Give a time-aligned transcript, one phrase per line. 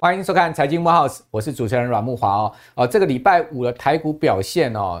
[0.00, 2.52] 欢迎收看《财经木 house》，我是主持人阮木华哦。
[2.74, 5.00] 哦，这个礼拜五的台股表现哦，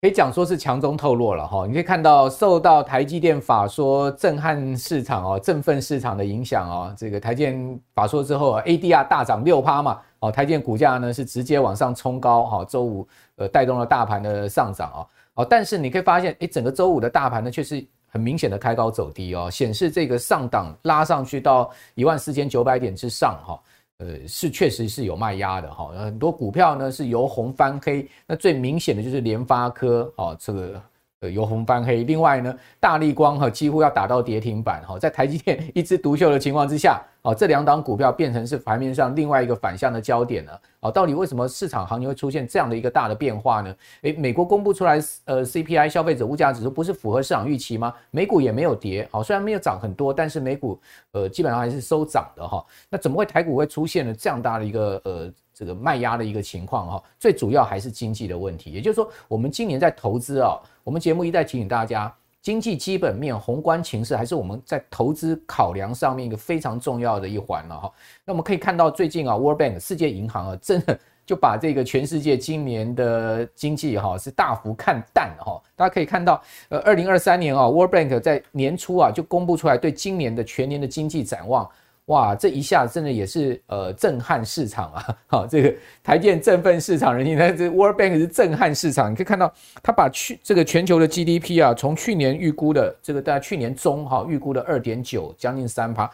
[0.00, 1.66] 可以讲说是强中透弱了哈。
[1.66, 10.00] 你可以看到，受到台积电法说震撼市场哦、振奋市场的影响哦，这个台积电法说之后，ADR 大涨六趴嘛。
[10.20, 12.64] 哦，台积电股价呢是直接往上冲高哈。
[12.64, 13.06] 周五
[13.36, 15.06] 呃带动了大盘的上涨哦。
[15.34, 23.60] 哦，但是你可以发现，诶，整个周五的大盘呢却是很明显的开高走低哦，显示这个上档拉上去到一万四千九百点之上哈。
[23.98, 30.82] 呃，是确实是有卖压的哈，很多股票呢是由红翻黑，那最明显的就是联发科哦，这个。
[31.20, 32.02] 呃，由红翻黑。
[32.04, 40.60] 另外呢，大力光哈几乎要打到跌停板哈，在台积电一枝独秀的情况之下，哦，这两档股票变成是盘面上另外一个反向的焦点了。
[40.80, 43.74] 哦，到底为什么市场行情会出现这样的一个大的变化呢？
[44.00, 47.92] 诶，美国公布出来呃 CPI 消费者物价指数不是符合市场预期吗？
[48.10, 50.80] 美股也没有跌，好，虽然没有涨很多，但是美股
[51.12, 52.64] 呃基本上还是收涨的哈。
[52.88, 55.30] 那怎么会台股会出现了这样大的一个呃？
[55.52, 58.70] 这个卖压的一个情况哈，最主要还是经济的问题。
[58.70, 67.92] 也就是说，我们今年在投资啊，我们节目一再提醒大家，经济基本面、宏观情势还是我们在投资考量上面一个非常重要的一环了哈。
[68.24, 75.60] 那我们可以看到，最近啊，World Bank 世界银行啊，真的就把这个全世界今年的经济哈是大幅看淡哈。
[75.76, 81.68] 大家可以看到，呃，二零二三年啊，World Bank 在年初啊就公布出来对今年的全年的经济展望。
[82.10, 85.16] 哇，这一下真的也是呃震撼市场啊！
[85.28, 85.72] 好，这个
[86.02, 89.12] 台电振奋市场人心，那这 World Bank 是震撼市场。
[89.12, 96.10] 你可以看到，他把去这个全球的 GDP 啊，从去年预估的这个大概去年中哈预估的二点九，将近三趴，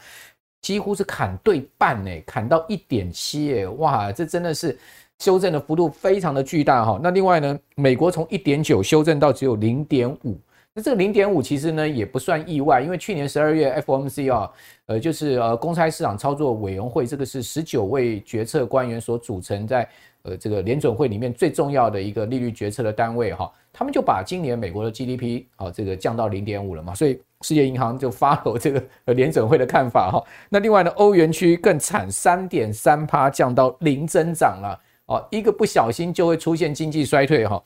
[0.60, 4.78] 几乎是砍对半呢，砍到一点七诶，哇，这真的是
[5.18, 7.00] 修正的幅度非常的巨大哈。
[7.02, 10.38] 那另外呢，美国从一点九修正到只有零点五。
[10.78, 14.50] 那这个零点五其实呢也不算意外，因为去年十二月 FOMC 啊，
[14.84, 19.88] 呃，就是呃公开市场操作委员会，这个是十九位决策官员所组成，在
[20.20, 30.22] 呃这个联准会里面最重要的一个利率决策的单位哈，他们就把今年美国的 GDP 啊这个降到零点五了嘛，所以世界银行就 follow 这个呃联准会的看法哈。
[30.50, 37.62] 那另外呢，欧元区更惨，三点三趴降到零增长了哦，一个不小心就会出现经济衰退哈。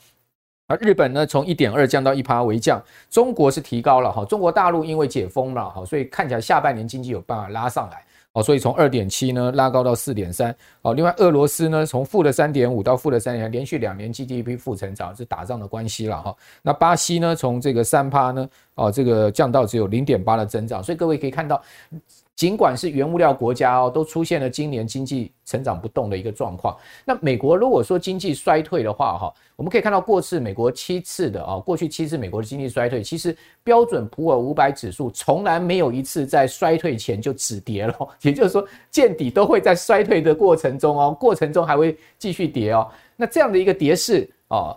[0.70, 8.04] 而日本呢，从一点二降到一趴为降，中国是提高了哈，中国大陆因为解封了哈，所以看起来下半年经济有办法拉上来
[8.34, 16.36] 哦，所以从二点七呢拉高到四点三哦，另外俄罗斯呢从负的三点五到负的三点，连续两年 GDP 负成长，是打仗的关系了哈。
[16.62, 21.60] 那巴西呢从这个三趴呢哦，这个降到只有零点八的增长，所以各位可以看到。
[22.40, 26.74] 尽管是原物料国家哦，都出现了今年经济成长不动的一个状况。
[27.04, 42.90] 那美国如果说经济衰退的话，哈，我们可以看到过去美国七次的啊，过去七次美国的经济衰退，其实标准普尔五百指数从来没有一次在衰退前就止跌了，也就是说见底都会在衰退的过程中哦，过程中还会继续跌哦。
[43.16, 44.74] 那这样的一个跌势啊。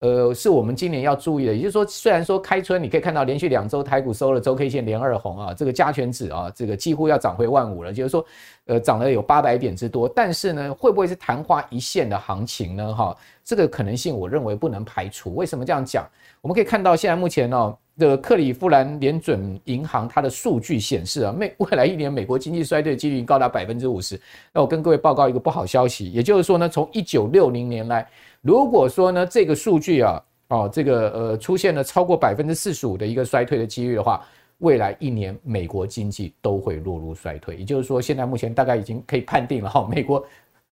[0.00, 8.24] 呃，是我们今年要注意的，也就是说，虽然说开春你可以看到连续两周台股收了周 K 线连二红啊，这个加权指啊，这个几乎要涨回万五了，就是说，
[8.66, 12.94] 呃，涨了有八百点之多，但是呢，会不会是昙花一现的行情呢？
[12.94, 15.34] 哈，这个可能性我认为不能排除。
[15.34, 16.06] 为什么这样讲？
[16.42, 24.20] 我们可以看到现在目前呢，这个克里夫兰联准银行它的数据显示啊，未未来一年美国经济衰退几率高达百分之五十。
[24.52, 28.06] 那我跟各位报告一个不好消息，也就是说呢，从一九六零年来。
[28.46, 34.24] 如果说呢，这个数据啊，哦，这个呃，出现了超过百分之四十五的一个衰退的几率的话，
[34.58, 37.56] 未来一年美国经济都会落入衰退。
[37.56, 40.20] 也就是说，现在目前大概已经可以判定了哈， 美国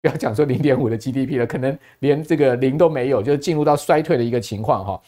[0.01, 5.03] 不要讲说零点五的 GDP 了，可能连这个零都没有，就是进入到衰退的一个情况哈。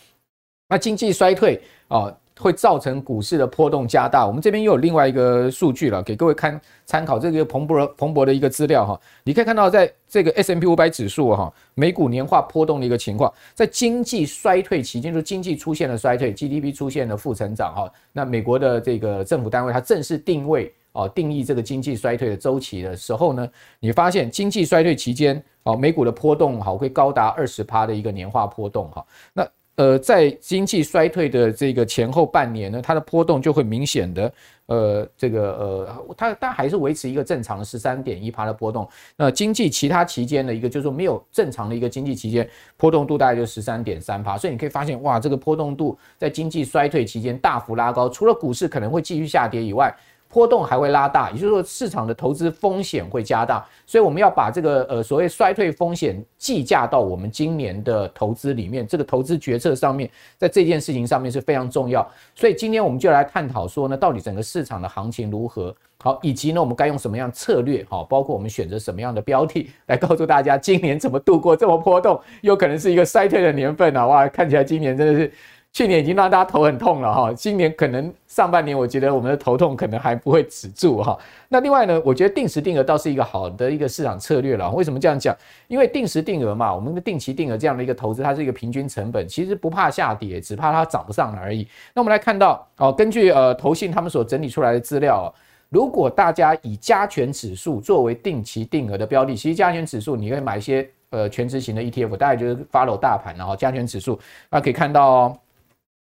[0.69, 2.15] 那经济衰退啊。
[2.41, 4.27] 会造成股市的波动加大。
[4.27, 7.19] 我们这边又有另外一个数据了，给各位看参考。
[7.19, 17.93] 这个彭博彭博的一个资料哈，你可以看到，在这个 S M P 五百指数哈，美股年化波动的一个情况，在经济衰退期间，就是经济出现了衰退，GDP 出现了负成长哈。
[18.13, 23.49] 那美国的这个政府单位它正式定位哦，定义这个经济衰退的周期的时候呢，
[23.79, 29.05] 你发现经济衰退期间哦，美股的波动哈会高达二十趴的一个年化波动哈。
[29.33, 29.47] 那
[29.81, 34.31] 呃，在经济衰退的这个前后半年呢，它的波动就会明显的，
[34.67, 38.87] 呃，这个呃，它但还是维持一个正常的十三点一趴的波动。
[39.17, 42.47] 那经济其他期间的一个就是说没有正常的一个经济期间，
[42.77, 44.37] 波动度大概就十三点三趴。
[44.37, 49.91] 所以你可以发现，哇，这个波动度在经济衰退期间大幅拉高，除了股市可能会继续下跌以外，
[50.33, 62.09] 波动还会拉大，也就是说市场的投资风险会加大，所以我们要把这个呃所谓衰退风险计价到我们今年的投资里面，这个投资决策上面，在这件事情上面是非常重要。
[62.37, 65.75] 所以今天我们就来探讨说呢，到底整个市场的行情如何？
[66.03, 67.85] 好，以及呢我们该用什么样策略？
[67.91, 74.07] 好，包括我们选择什么样的标的来告诉大家，今年怎么度过这么波动，有可能是一个衰退的年份啊！
[74.07, 75.33] 哇，看起来今年真的是。
[75.73, 81.17] 去年已经让大家头很痛了哈，今年可能上半年我觉得我们的头痛可能还不会止住哈。
[81.49, 84.69] 那另外呢，我觉得定时定额倒是一个好的一个市场策略了。
[84.73, 85.35] 为什么这样讲？
[85.69, 91.67] 因为定时定额嘛，我们的定期定额这样的一个投资，它是一个平均成本，其实不怕下跌，只怕它涨不上而已。
[91.95, 95.33] 那我们来看到哦，根据呃投信他们所整理出来的资料，
[95.69, 104.19] 如果大家以加权指数作为定期定额的标的，其实加权指数你可以买一些呃全值型的 ETF，大概就是 follow 大盘然后加权指数，
[104.51, 105.39] 那可以看到哦。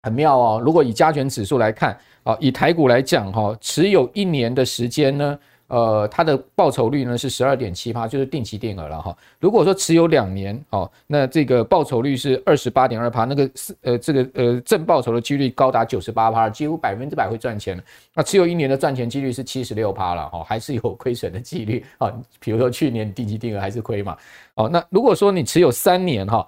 [0.04, 9.16] 很妙哦，如果以加权指数来看，啊，以台股来讲，哈，持有一年的时间呢，呃，它的报酬率呢是十二点七趴，就是定期定额了哈。
[9.40, 17.82] 如果说持有两年，哦，那这个报酬率是二十八点二趴，那个是呃这个呃正报酬的几率高达九十八趴，几乎百分之百会赚钱。
[18.14, 22.12] 那持有一年的赚钱几率是七十六趴了哈，还是有亏损的几率啊？
[22.42, 24.18] 比如说去年定期定额还是亏嘛，
[24.56, 26.46] 哦，那如果说你持有三年哈。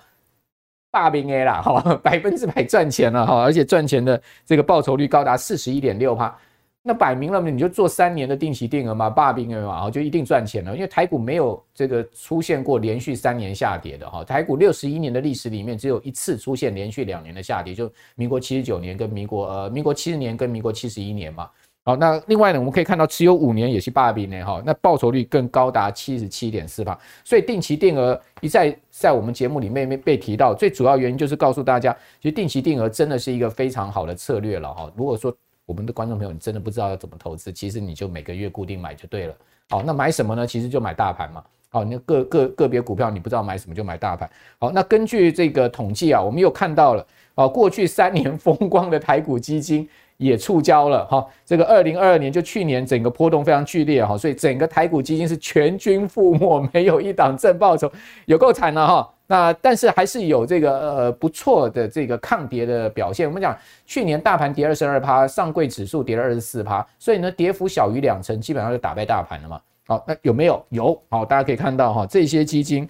[0.95, 6.33] 大兵 A 啦， 哈，百分之百赚钱了哈，而且赚钱的这个报酬率高达四十一点六趴，
[6.81, 21.49] 那摆明了你就做三年的定期定额嘛，大兵 A 嘛，就一定赚钱了，因为台股没有这个出现过连续三年下跌的哈，台股六十一年的历史里面只有一次出现连续两年的下跌，就民国七十九年跟民国呃民国七十年跟民国七十一年嘛。
[21.87, 34.91] 好，那另外呢，我们可以看到持有五年也是八比呢，哈，那报酬率更高达七十七点四趴，所以定期定额一再在我们节目里面被提到，最主要原因就是告诉大家，其实定期定额真的是一个非常好的策略了，哈。
[34.95, 35.31] 如果说
[35.67, 39.35] 我们的观众朋友你真的不知道要怎么投资，其实你就每个月固定买就对了。
[39.69, 40.47] 好，那买什么呢？
[40.47, 41.43] 其实就买大盘嘛。
[41.69, 44.27] 好，那个个个别股票你不知道买什么就买大盘。
[44.57, 47.05] 好，那根据这个统计啊，我们又看到了，
[47.35, 49.87] 啊，过去三年风光的台股基金。
[50.17, 57.91] 也触礁了哈，这个二零二二年就去年整个波动非常剧烈哈，所以整个台股基金是全军覆没，没有一档正报酬，
[58.25, 59.11] 有够惨了哈。
[59.27, 63.27] 那但是还是有这个呃不错的这个抗跌的表现。
[63.27, 69.59] 我们讲去年大盘跌二十二趴，上柜指数跌了二十四趴，所以呢跌幅小于两成，基本上就打败大盘了嘛。
[69.87, 70.65] 好，那有没有？
[70.69, 72.87] 有，好，大家可以看到哈，这些基金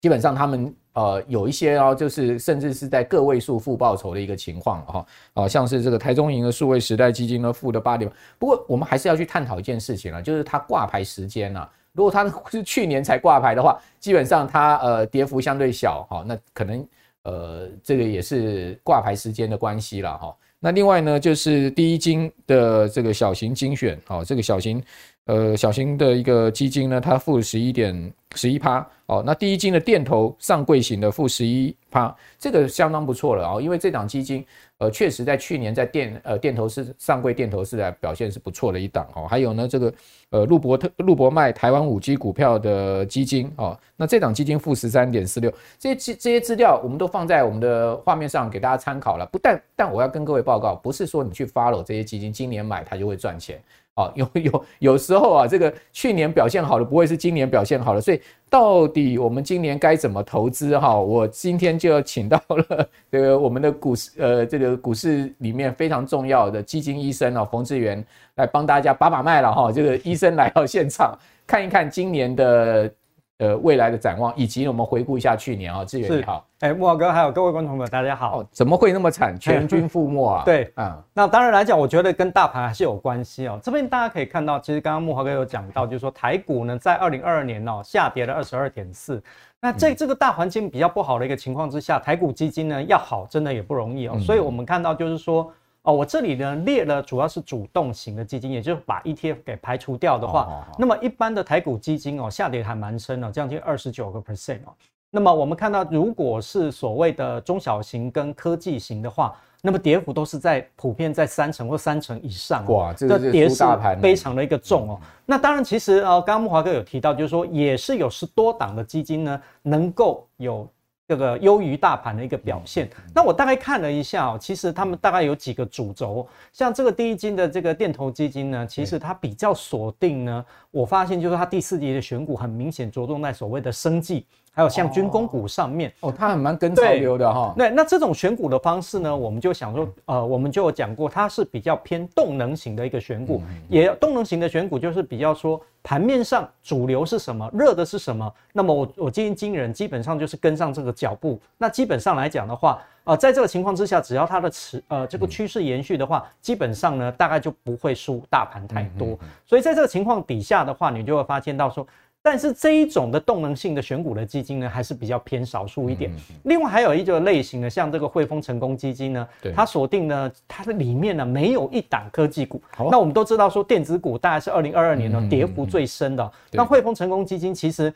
[0.00, 0.74] 基本上他们。
[0.96, 8.10] 呃，有一些哦，就是甚至是在个位数负报酬的一个情况哈，啊，像是这个台中银的数位时代基金呢，负的八点。
[8.38, 16.88] 不过我们还是要去探讨一件事情啊，就是它挂牌时间啊，如果它是去年才挂牌的话，基本上它呃跌幅相对小哈，那可能
[17.24, 20.34] 呃这个也是挂牌时间的关系了哈。
[20.58, 24.82] 那另外呢，就是第一金的这个小型精选哦，这个小型。
[25.26, 29.22] 呃，小型的一个基金呢，它负十一点十一趴哦。
[29.26, 33.60] 那第一金的电投上柜型的负十一趴，这个相当不错了哦。
[33.60, 34.46] 因为这档基金，
[34.78, 39.26] 呃，确实在去年在电呃电投市上柜电投市来表现是不错的一档哦。
[39.28, 39.92] 还有呢，这个
[40.30, 49.26] 呃陆博特陆博迈台湾五 G 股票的基金哦，那这档基金负十三点四六，这些这些资料我们都放在我们的画面上给大家参考了。
[49.26, 53.60] 不但但我要跟各位报告，不是说你去 follow 这些基金，今年买它就会赚钱。
[53.96, 60.96] 啊，有 有有时候啊，这个去年表现好的不会是今年表现好的，所以到底我们今年该怎么投资哈？
[60.98, 68.04] 我今天就要请到了这个我们的股市呃这个股市里面非常重要的基金医生啊，冯志源
[68.36, 69.72] 来帮大家把把脉了哈。
[69.72, 72.92] 这个医生来到现场看一看今年的。
[73.38, 78.40] 呃，未来的展望，以及我们回顾一下去年啊，志远你好，哎，木华哥，还有各位观众朋友，大家好。
[78.40, 80.42] 哦，怎么会那么惨， 全军覆没啊？
[80.46, 83.60] 对，嗯，那当然来讲，我觉得跟大盘还是有关系哦。
[83.62, 89.22] 这边大家可以看到，其实刚刚木华哥有讲到，就是说台股呢，在二零二二年哦，下跌了二十二点四。
[89.60, 94.18] 那在这个大环境比较不好的一个情况之下，台股基金呢要好，真的也不容易哦。
[94.18, 95.52] 所以我们看到就是说。
[95.86, 104.74] 哦，我这里呢列了主要是主动型的基金，也就是把 ETF 给排除掉的话，哦哦哦，那么一般的台股基金哦下跌还蛮深的，将近二十九个 percent 哦。
[105.12, 112.74] 那么我们看到，如果是所谓的中小型跟科技型的话，那么跌幅都是在普遍在三成或三成以上，哦。
[112.74, 113.64] 哇，这个跌势
[114.02, 115.00] 非常的一个重哦。
[115.24, 120.68] 那当然，其实呃，刚刚木华哥有提到，就是说也是有十多档的基金呢，能够有。
[121.08, 135.92] 这个优于大盘的一个表现，那我大概看了一下哦，其实他们大概有几个主轴，像这个第一金的这个电投基金呢，其实它比较锁定呢，我发现就是它第四季的选股很明显着重在所谓的生技，还有像军工股上面。
[136.00, 137.52] 哦，它很蛮跟潮流的哈。
[137.58, 151.38] 对，那这种选股的方式呢，我们就想说，呃，我们就有讲过，它是比较偏动能型的一个选股，也动能型的选股就是比较说盘面上主流是什么，热的是什么，那么我我基金经理人基本上就是跟上这个脚步。
[151.58, 159.18] 那基本上来讲的话，呃，在这个情况之下，只要它的持呃这个趋势延续的话，基本上呢大概就不会输大盘太多。
[159.44, 161.86] 所以在这个情况底下的话，你就会发现到说。
[162.26, 166.10] 但是这一种的动能性的选股的基金呢，还是比较偏少数一点。
[166.42, 172.60] 另外还有一个类型的，像这个汇丰成功基金呢，它锁定呢，它的里面呢没有一档科技股。
[172.90, 176.32] 那我们都知道说电子股大概是二零二二年呢跌幅最深的。
[176.50, 177.94] 那汇丰成功基金其实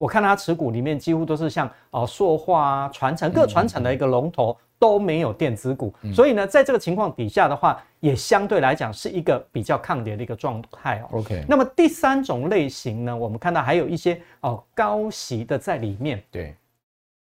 [0.00, 4.56] 我看它持股里面几乎都是像哦塑化啊、传承各传承的一个龙头。
[4.80, 11.18] 都没有电子股，所以呢，在这个情况底下的话，也相对来讲是一个比较抗跌的一个状态哦。
[11.18, 16.24] OK，那么第三种类型呢，我们看到还有一些哦高息的在里面。
[16.30, 16.56] 对，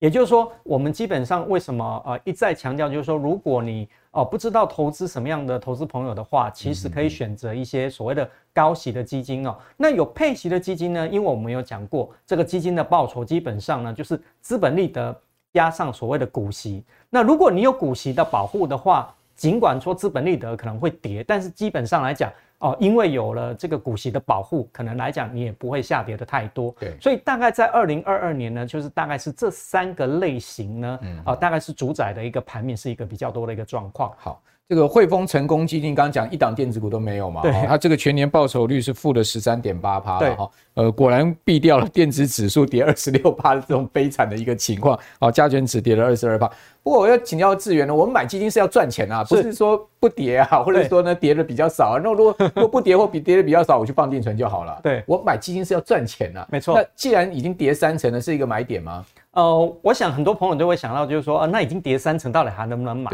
[0.00, 9.56] 也就是说，我们基本上为什么呃一再强调，就是说，如果你哦不知道投资什么样的投资朋友的话，其实可以选择一些所谓的高息的基金哦。
[9.76, 15.14] 那有配息的基金呢，因为我们有讲过，这个基金的报酬基本上呢就是资本利得。
[15.52, 26.74] 加上所谓的股息，那如果你有股息的保护的话，尽管说资本利得可能会跌，但是基本上来讲，哦，因为有了这个股息的保护，可能来讲你也不会下跌的太多。
[26.80, 34.12] 对，所以大概在二零二二年呢，就是大概是这三个类型呢，啊，大概是主宰的一个盘面是一个比较多的一个状况。
[34.18, 34.42] 好。
[34.68, 37.40] 这个汇丰成功基金刚刚讲一档电子股都没有嘛？
[37.42, 40.50] 对，它这个全年报酬率是负的十三点八趴了哈。
[40.74, 44.98] 呃，果然避掉了电子指数跌二十六趴的这种悲惨的一个情况。
[45.20, 46.50] 好，加权指跌了二十二趴。
[46.82, 52.00] 不过我要请教智源呢，我们买基金是要赚钱啊，不是说不跌啊，或者说呢跌的比较少啊。
[52.02, 54.80] 那如果 如果不跌或比跌的比较少，我去放定存就好了。
[54.82, 56.74] 对，我买基金是要赚钱啊，没错。
[56.74, 59.06] 那既然已经跌三成了，是一个买点吗？
[59.36, 63.10] 呃，我想很多朋友都会想到，就是说，啊，那已经跌三成，到底还能不能买？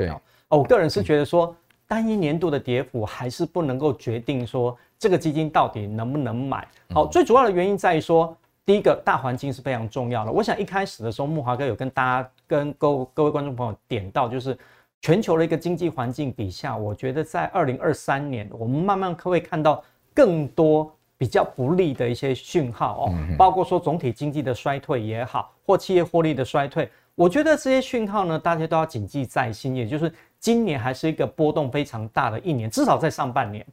[0.48, 1.54] 哦，我个人是觉得说。
[1.84, 6.66] 单一年度的跌幅还是不能够决定说这个基金到底能不能买。
[6.88, 10.32] 好，最主要的原因在于说，第一个大环境是非常重要的。
[10.32, 14.56] 我想一开始的时候，木华哥有跟大家、跟各各位观众朋友点到，就是
[15.02, 20.90] 全球的一个经济环境底下，我觉得在二零二三年，我们慢慢可会看到更多
[21.22, 30.12] 比较不利的一些讯号哦，包括说总体经济的衰退也好，或企业获利的衰退，我觉得这些讯号呢，大家都要谨记在心，也就是。
[30.42, 33.64] 今年还是一个波动非常大的一年，至少在上半年。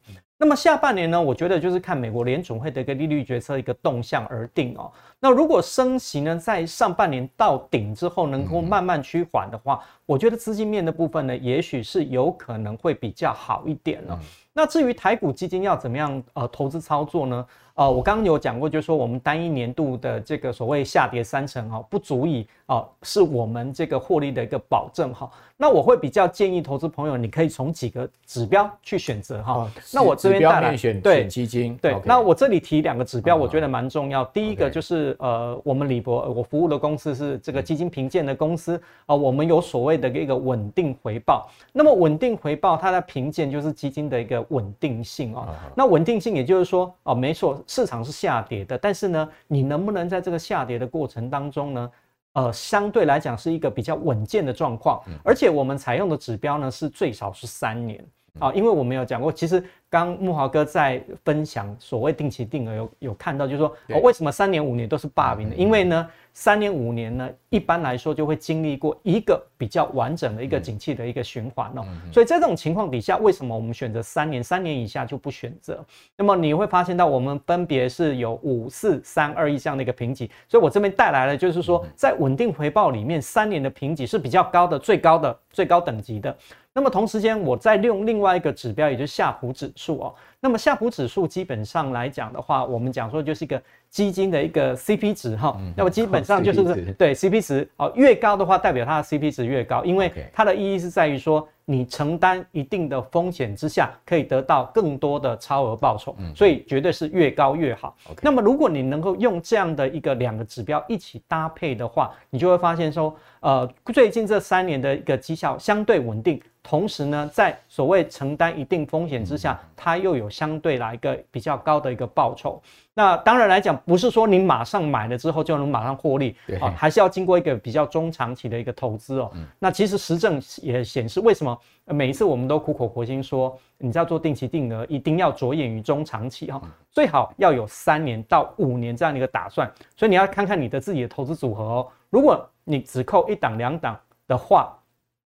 [0.41, 1.21] 那么下半年呢？
[1.21, 4.89] 我觉得就是看美国联准会的一个利率决策一个动向而定哦。
[5.19, 14.17] 那如果升息呢，在上半年到顶之后能够慢慢趋缓的话，我觉得资金面的部分呢，也许是有可能会比较好一点了。
[14.53, 17.45] 那至于台股基金要怎么样呃投资操作呢？
[17.79, 25.31] 呃，我刚刚有讲过，就是说我们单一年度的这个所谓下跌三成哈，不足以啊，是我们这个获利的一个保证哈。
[25.55, 29.71] 那我会比较建议投资朋友，你可以从几个指标去选择哈。
[29.93, 34.25] 那我这边带来选对基金对，那我这里提两个指标，我觉得蛮重要。
[34.25, 41.49] 第一个就是呃，我们李博我服务的公司是这个基金评鉴的公司啊，我们有所谓的一个稳定回报。
[41.71, 45.47] 那么稳定回报，它的评鉴就是基金的一个稳定性哦。
[45.75, 47.57] 那稳定性也就是说哦，没错。
[47.69, 51.91] 市场是下跌的，但是呢，你能不能在这个下跌的过程当中呢，
[52.33, 58.03] 呃，相对来讲是一个比较稳健的状况，而且我们采用的指标呢是最少是三年
[58.39, 59.63] 啊，因为我们有讲过，其实。
[59.89, 65.55] 刚慕驊哥在分享所谓定期定额有有看到，就是说哦，为什么三年五年都是霸屏的？
[65.55, 71.83] 因为呢，三年五年呢，一般来说就会经历过一个比较完整的一个景气的一个循环哦。
[72.13, 74.43] 所以在这种情况底下，为什么我们选择三年？
[74.43, 75.83] 三年以下就不选择？
[76.15, 80.29] 那么你会发现到我们分别是有五四三二一这样的一个评级。
[80.47, 86.37] 所以我这边带来了，就是说在稳定回报里面，三年的评级是比较高的，最高的最高等级的。
[86.71, 90.15] 那么同时间，我再利用另外一个指标，也就是夏普指数哦。
[90.41, 95.57] 那么夏普指数基本上来讲的话，我们讲说就是一个基金的一个 CP 值哈。
[95.75, 107.95] 那么基本上就是对 CP 值哦，越高的话，代表它的 CP 值越高，因为它的意义是在于说，你承担一定的风险之下，可以得到更多的超额报酬，所以绝对是越高越好。
[108.21, 116.41] 那么如果你能够用这样的一个两个指标一起搭配的话，你就会发现说，呃，最近这三年的一个绩效相对稳定。
[116.69, 122.61] 同时呢，在所谓承担一定风险之下，它又有相对来一个比较高的一个报酬。
[122.93, 129.31] 那当然来讲，不是说你马上买了之后就能马上获利，啊，还是要经过一个比较中长期的一个投资哦。
[129.57, 136.61] 那其实实证也显示，为什么每一次我们都苦口婆心说，你要做定期定额，一定要着眼于中长期哈，
[136.91, 139.67] 最好要有三年到五年这样的一个打算。
[139.95, 141.87] 所以你要看看你的自己的投资组合哦。
[142.11, 144.77] 如果你只扣一档两档的话，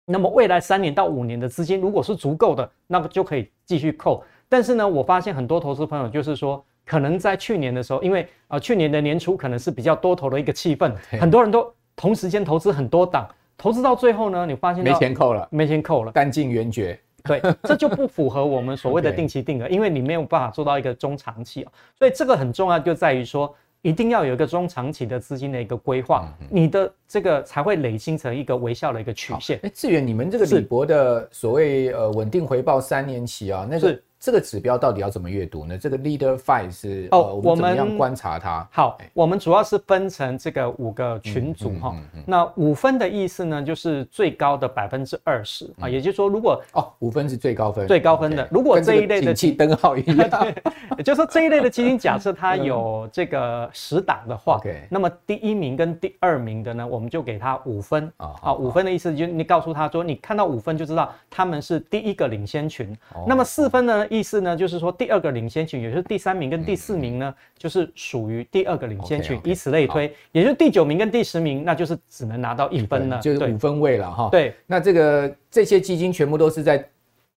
[0.08, 4.24] 那么未来三年到五年的资金如果是足够的，那么就可以继续扣。
[4.50, 6.64] 但是呢，我发现很多投资朋友就是说。
[6.90, 16.98] 可能在去年的时候，因为啊、呃，去年的年初可能是比较多头的一个气氛， 很多人都同时间投资很多档，投资到最后呢，你发现没钱扣了，没钱扣了，弹尽援绝。
[17.26, 29.60] 对，这就不符合我们所谓的定期定额，因为你没有办法做到一个中长期啊，所以这个很重要，就在于说一定要有一个中长期的资金的一个规划，你的这个才会累积成一个微笑的一个曲线。
[29.63, 34.00] 哎，志远，你们这个李博的所谓呃稳定回报三年期啊，那个。
[34.27, 35.77] 这个指标到底要怎么阅读呢？
[35.77, 38.67] 这个 Leader Five 是哦，我们怎么样观察它？
[38.74, 41.96] 好，我们主要是分成这个五个群组哈。
[42.25, 48.46] 那五分的意思呢，就是最高的百分之二十啊，也就是说，如果哦，五分是最高分，最高分的。
[48.51, 50.29] 如果这一类的景气灯号一样，
[50.98, 58.36] 也就是说这一类的基金，假设它有这个十档的话，那么第一名跟第二名的呢，我们就给它五分啊。
[58.43, 62.93] 哦，五分的意思就是你告诉他说，你看到五分就知道他们是第一个领先群。
[63.25, 64.05] 那么四分呢？
[64.17, 74.29] 意思呢，就是说第二个领先群，也就是第三名跟第四名呢，就是属于第二个领先群，以此类推，也就是第九名跟第十名，那就是只能拿到一分了，就是五分位了哈。
[74.31, 76.83] 对，那这个这些基金全部都是在。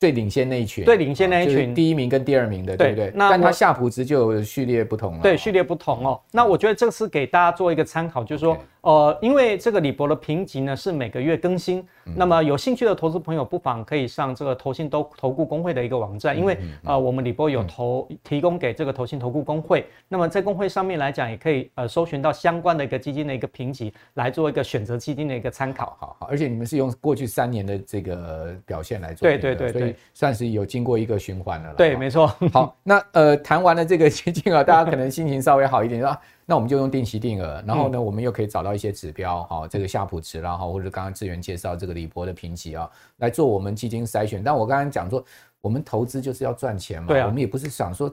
[0.00, 3.12] 最领先那一群，最领先那一群，就是、第一名跟第二名的，对，对不对？
[3.14, 5.20] 那但它夏普值就有序列不同了。
[5.20, 6.18] 对，序列不同哦。
[6.32, 25.94] 那我觉得这个是给大家做一个参考，就是说，呃，因为这个李博的评级呢是每个月更新，那么有兴趣的投资朋友不妨可以上这个投信都投顾公会的一个网站，因为呃，我们李博有投提供给这个投信投顾公会，那么在公会上面来讲，也可以呃搜寻到相关的一个基金的一个评级，来做一个选择基金的一个参考。
[26.00, 30.70] 好好，而且你们是用过去三年的这个表现来做，对对对，所以算是有。
[30.70, 32.28] 经过一个循环了，对，没错。
[32.54, 36.16] 好，那呃谈完了这个基金啊，大家可能心情稍微好一点，说
[36.50, 44.42] 那我们就用定期定额，然后呢，我们又可以找到一些指标，哈，这个夏普值，啦哈或者刚刚志远介绍这个李博的评级啊，来做我们基金筛选。
[44.42, 45.24] 但我刚刚讲说，
[45.60, 48.12] 我们投资就是要赚钱嘛，对啊，我们也不是想说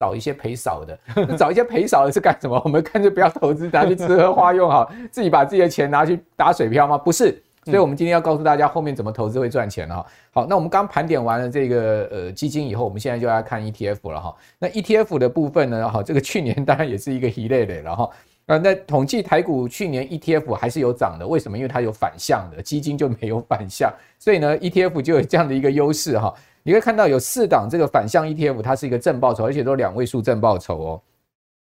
[0.00, 0.98] 找一些赔少的，
[1.36, 2.60] 找一些赔少的是干什么？
[2.64, 6.98] 我们干脆不要投资，拿去吃喝花用，好，自己把自己的钱拿去打水漂吗？
[6.98, 7.40] 不是。
[7.66, 10.06] 所以，我们今天要告诉大家后面怎么投资会赚钱哈。
[10.30, 14.36] 好，那我们刚盘点完了这个呃基金以后，我们现在就要看 ETF 了哈。
[14.60, 18.08] 那 ETF 的部分呢，哈，这个去年当然也是一个一类的了哈。
[18.46, 21.58] 那统计台股去年 ETF 还是有涨的，为什么？
[21.58, 26.32] 因为它有反向的基金就没有反向，所以呢 ETF 就有这样的一个优势哈。
[26.62, 31.02] 你可以看到有四档这个反向 ETF，它是一个正报酬，而且都两位数正报酬哦。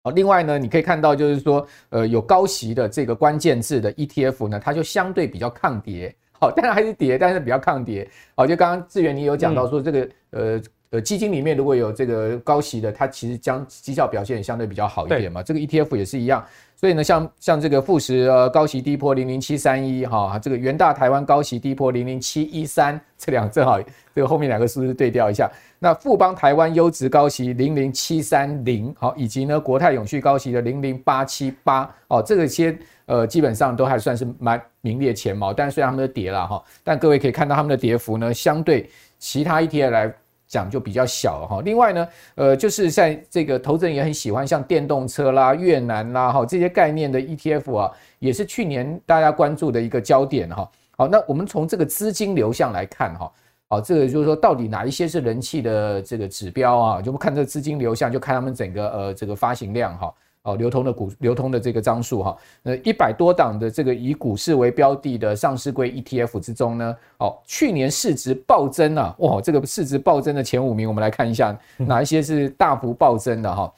[0.06, 6.14] 好，另外呢，你可以看到就是说，呃，有高息的这个关键字的 ETF 呢，它就相对比较抗跌。
[6.38, 8.06] 好，当然还是跌，但是比较抗跌。
[8.36, 15.42] 好，就刚刚志远你有讲到说，这个呃呃基金里面如果有这个高息的，它其实将绩效表现也相对比较好一点嘛。
[15.42, 16.44] 这个 ETF 也是一样。
[16.76, 23.80] 所以呢，像像这个富时呃高息低波零零七三一哈，这个元大台湾高息低波零零七一三，这两正好
[24.14, 25.50] 这个后面两个数字对调一下。
[25.78, 35.52] 那富邦台湾优质高息零零七三零好，以及呢国泰永续高息的零零八七八哦，这个些呃基本上都还算是蛮名列前茅。
[35.52, 40.14] 但虽然他们的跌了哈，但各位可以看到他们的跌幅呢，相对其他 ETF 来。
[40.46, 50.70] 讲就比较小哈，另外呢，呃，就是在这个投资人也很喜欢像电动车啦、越南啦哈这些概念的 ETF 啊，也是去年大家关注的一个焦点哈。
[50.96, 53.32] 好，那我们从这个资金流向来看哈，
[53.68, 57.02] 好，这个就是说到底哪一些是人气的这个指标啊？
[57.02, 60.14] 就不看这个资金流向，就看他们整个呃这个发行量哈。
[60.44, 73.72] 哦，流通的股，流通的这个张数哈，呃，一百多档的这个以股市为标的的上市柜 ETF 之中呢，哦，去年市值暴增啊，哇，这个市值暴增的前五名，我们来看一下哪一些是大幅暴增的哈。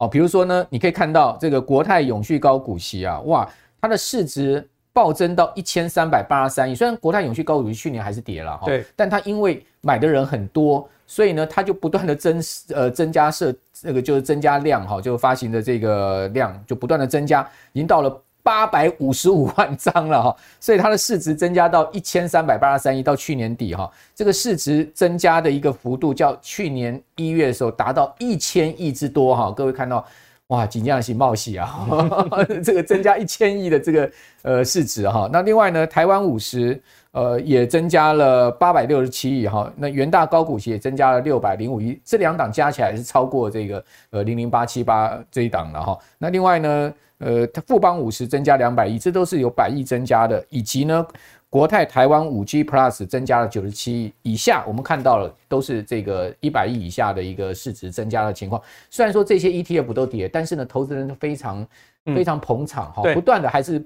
[0.00, 3.50] 哦，比如说呢，你可以看到这个国泰永续高股息啊，哇，
[3.80, 10.88] 它的市值暴增到一千三百八十三亿，虽然国泰永续高股息去年还是跌了哈，对，但它因为买的人很多。
[11.10, 12.42] 所以呢，它就不断的增
[12.74, 17.40] 呃增加设那个就是增加量哈，就发行的这个量就不断的增加，
[17.72, 30.04] 已经到了八百五十五万张了哈，所以它的市值增加到一千三百八十三亿，到去年底哈，这个市值增加的一个幅度较去年一月的时候达到一千亿之多哈，各位看到
[30.48, 31.86] 哇，紧张型冒喜啊，
[32.62, 34.10] 这个增加一千亿的这个
[34.42, 36.80] 呃市值哈，那另外呢，台湾五十。
[37.12, 39.72] 呃，也增加了八百六十七亿哈。
[39.76, 45.98] 那元大高股息也增加了六百零五亿，这两档加起来是超过这个呃零零八七八这一档了哈。
[46.18, 51.04] 那另外呢，呃，它富邦五十增加两百亿，这都是有百亿增加的，以及呢，
[51.50, 58.60] 国泰台湾五 G Plus 增加了九十七亿以下，我们看到了都是这个一百亿以下的一个市值增加的情况。
[58.90, 61.66] 虽然说这些 ETF 都跌，但是呢，投资人都非常
[62.04, 63.84] 非常捧场哈，不断的还是。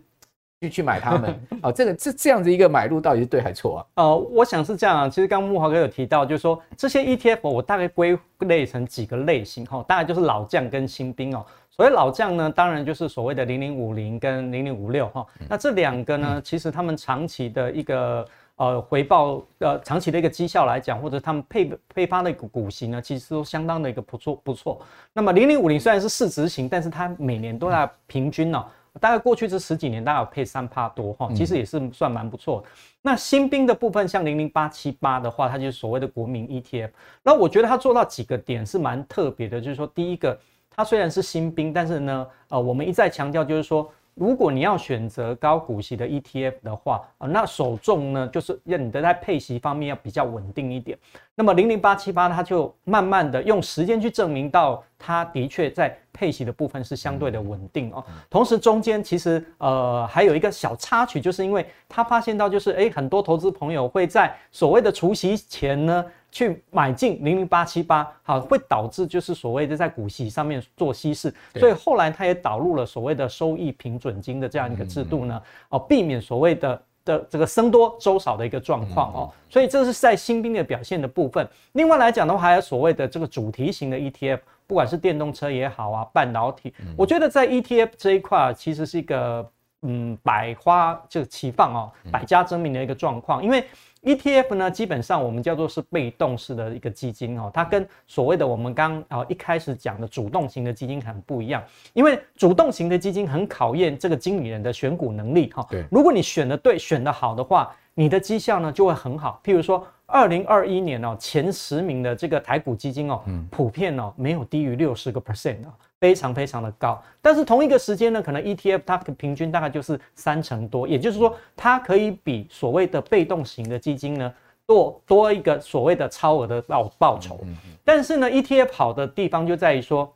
[0.62, 1.29] 去去买他们
[1.61, 4.05] 啊， 这个这这样子一个买入到底是对还错啊？
[4.05, 5.09] 呃，我想是这样啊。
[5.09, 11.44] 其实刚刚慕驊哥有提到，就是说这些 ETF 我大概归类成几个类型哈，大概就是老将跟新兵哦。
[11.75, 15.27] 所谓老将呢，当然就是所谓的零零五零跟零零五六哈。
[15.49, 24.81] 那这两个呢，其实他们长期的一个呃回报呃长期的一个绩效来讲，或者他们配配发的一个股息呢，其实都相当的一个不错不错。
[25.15, 28.63] 那么零零五零虽然是市值型，但是它每年都在平均呢。
[29.01, 32.69] 大概过去这十几年，大概有配三趴多哈，其实也是算蛮不错的。
[33.01, 36.91] 那新兵的部分，像零零八七八的话，它就是所谓的国民 ETF。
[37.23, 40.39] 那我觉得它做到几个点是蛮特别的，就是说，第一个，
[40.77, 43.91] 它虽然是新兵，但是呢，呃，我们一再强调，就是说。
[44.15, 50.99] 如果你要选择高股息的 ETF 的话，啊，那首重呢，就是要你的在配息方面要比较稳定一点。
[51.35, 58.05] 那么零零八七八，它就慢慢的用时间去证明到，它的确在配息的部分是相对的稳定哦。
[58.29, 66.05] 同时中间其实呃还有一个小插曲，就是因为他发现到就是诶很多投资朋友会在所谓的除夕前呢。
[66.33, 81.47] 去买进零零八七八，好，会导致就是所谓的在股息上面做稀释，所以后来他也导入了所谓的收益平准金的这样一个制度呢，哦，避免所谓的的这个僧多粥少的一个状况哦，所以这是在新兵的表现的部分。
[81.73, 89.47] 另外来讲的话，还有所谓的这个主题型的 ETF，不管是电动车也好啊，半导体，我觉得在 ETF 这一块其实是一个
[89.83, 93.64] 嗯百花就齐放哦，百家争鸣的一个状况，因为。
[94.05, 105.64] ETF 呢，基本上我们叫做是被动式的一个基金哦，它跟所谓的我们刚啊一开始讲的主动型的基金很不一样，因为主动型的基金很考验这个经理人的选股能力哈。
[105.71, 109.40] 对，如果你选的对，选的好的话，你的绩效呢就会很好。
[109.44, 115.74] 譬如说，二零二一年哦，前十名的这个台股基金哦，普遍哦没有低于六十个 percent 啊。
[116.02, 124.35] 非常非常的高，但是同一个时间呢，可能 ETF 它平均大概就是三成多，也就是说，它可以比所谓的被动型的基金呢
[124.66, 127.38] 多多一个所谓的超额的报报酬。
[127.85, 130.12] 但是呢，ETF 好的地方就在于说，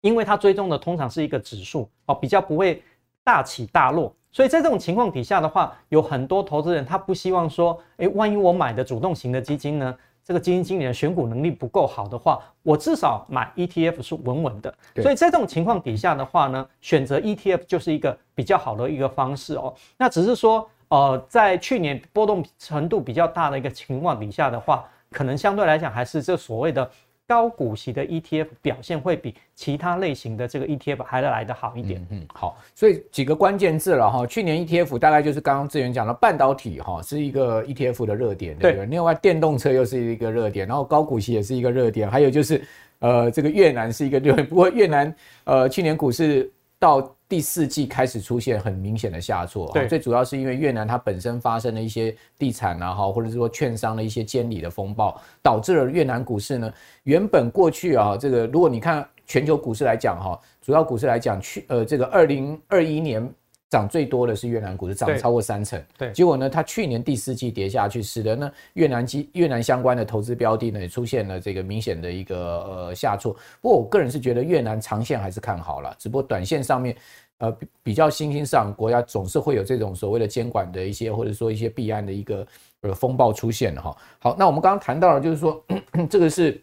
[0.00, 2.82] 因为它追踪的通常是一个指数哦，比较不会
[3.22, 9.96] 大起大落，所以在这种情况底下的话，有很多投资人他不希望说，诶，万一我买的主动型的基金呢？
[10.22, 14.74] 这个基金经理的选股能力不够好的话，我至少买 ETF 是稳稳的。
[14.96, 19.74] 所以在这种情况底下的话呢，选择 ETF 就是一个比较好的一个方式哦。
[19.96, 26.90] 那只是说，呃，在去年波动程度比较大的一个情况底下的话，可能相对来讲还是这所谓的。
[27.26, 32.00] 高股息的 ETF 表现会比其他类型的这个 ETF 还要来得好一点。
[32.10, 34.26] 嗯，嗯，好，所以几个关键字了哈。
[34.26, 38.86] 去年 ETF 大概就是刚刚志远讲的半导体哈，是一个 ETF 的热点，对不对？
[38.86, 42.62] 另外电动车又是一个热点，然后高股息也是一个热点，还有就是
[43.00, 44.46] 呃这个越南是一个热点。
[44.46, 63.28] 不过越南呃去年股市到第四季开始出现很明显的下挫，对，最主要是因为越南它本身发生了一些地产啊，哈，或者是说券商的一些监理的风暴，导致了越南股市呢，原本过去啊，这个如果你看全球股市来讲哈，主要股市来讲，去呃这个二零二一年。
[63.68, 65.82] 涨最多的是越南股市，涨超过三成。
[65.98, 73.32] 对，结果呢，它去年第四季跌下去，使得呢越南基越南相关的投资标的呢也出现了这个明显的一个呃下挫。
[73.60, 76.96] 不过我个人是觉得越南长线还是看好了，只不过短线上面
[77.38, 82.46] 呃比比较新兴市场国家总是会有这种所谓的监管的一些或者说一些弊案的一个
[82.82, 83.96] 呃风暴出现哈。
[84.20, 85.64] 好，那我们刚刚谈到了就是说
[86.08, 86.62] 这个是。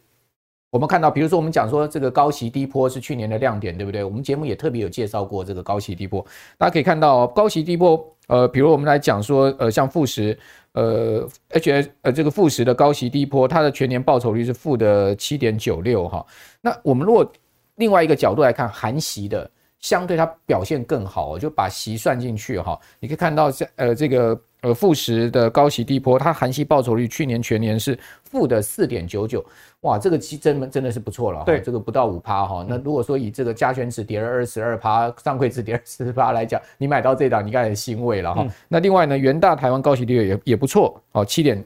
[0.74, 4.04] 我们看到，比如说我们讲说这个高息低波是去年的亮点，对不对？
[4.04, 6.26] 我们节目也特别有介绍过这个高息低波。
[6.58, 10.36] 大家可以看到，高息低波，呃，比如我们来讲说，呃，像富时，
[10.72, 16.26] 呃，HS，呃，这个富时的高息低波，它的全年报酬率是负的七点九六哈。
[16.60, 17.32] 那我们如果
[17.76, 19.48] 另外一个角度来看，含息的。
[19.80, 22.80] 相对它表现更好，就把息算进去哈。
[23.02, 24.34] 你可以看到，像呃这个
[24.64, 29.46] 呃富时的高息低波，它含息报酬率去年全年是负的四点九九，
[29.82, 31.44] 哇，这个其真真的是不错了。
[31.46, 32.66] 对，这个不到五趴哈。
[32.68, 38.48] 那如果说以这个加权值跌了二十二趴，上柜值跌二十八来讲，你买到这档，你应该很欣慰了哈。
[38.68, 41.64] 那另外呢，元大台湾高息低波也也不错哦，七点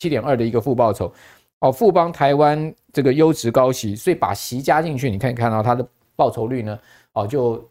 [0.00, 1.12] 七点二的一个负报酬
[1.60, 1.70] 哦。
[1.70, 6.78] 富邦台湾这个优质高息，所以把息加进去，你可以看到它的报酬率呢。
[7.12, 7.62] 哦，就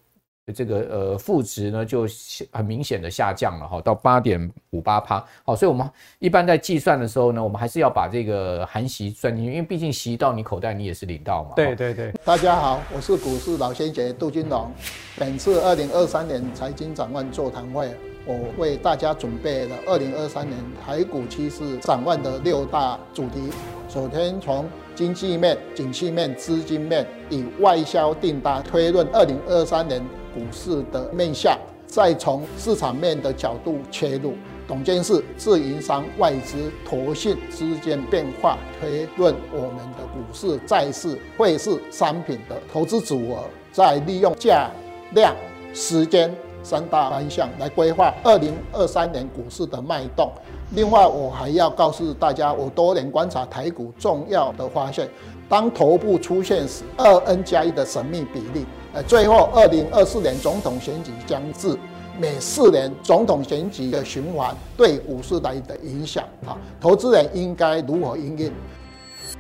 [0.54, 2.08] 这个呃负值呢就
[2.52, 5.24] 很明显的下降了哈，到八点五八趴。
[5.46, 5.88] 好，所以我们
[6.20, 11.52] 一般在计算的时候呢，我们还是要把这个含息算进去，因为毕竟息到你口袋，你也是领到嘛。
[11.56, 12.12] 对对对。
[12.26, 14.72] 大家好，我是股市老先生杜金龙。
[15.18, 23.52] 本次二零二三年财经展望座谈会，我为大家准备了二零二三年台股趋势展望的六大主题。
[23.88, 30.02] 首先从经济面、景气面、资金面，以外销订单推论二零二三年
[30.34, 34.34] 股市的面向，再从市场面的角度切入，
[34.68, 44.70] 董监事、自营商、外资、投信之间变化推论我们的股市、债市、汇市、商品的投资组合，再利用价、
[45.14, 45.36] 量、
[45.74, 50.32] 时间三大方向来规划二零二三年股市的脉动。
[50.74, 55.06] 另外，我还要告诉大家，我多年观察台股重要的发现，
[55.50, 58.66] 当头部出现时，二 N 加一的神秘比例。
[58.94, 61.78] 呃，最后，二零二四年总统选举将至，
[62.20, 68.52] 每四年总统选举的循环对股市来的影响啊，投资人应该如何应应？